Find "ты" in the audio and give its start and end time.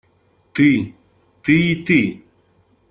0.53-0.67, 1.43-1.55, 1.85-1.99